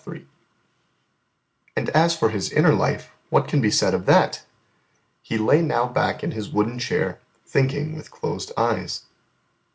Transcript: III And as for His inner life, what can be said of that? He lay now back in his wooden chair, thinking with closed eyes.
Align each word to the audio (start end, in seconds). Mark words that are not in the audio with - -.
III 0.07 0.25
And 1.75 1.89
as 1.89 2.17
for 2.17 2.29
His 2.31 2.51
inner 2.51 2.73
life, 2.73 3.11
what 3.29 3.47
can 3.47 3.61
be 3.61 3.69
said 3.69 3.93
of 3.93 4.07
that? 4.07 4.43
He 5.21 5.37
lay 5.37 5.61
now 5.61 5.87
back 5.87 6.23
in 6.23 6.31
his 6.31 6.49
wooden 6.49 6.79
chair, 6.79 7.19
thinking 7.45 7.95
with 7.95 8.09
closed 8.09 8.51
eyes. 8.57 9.03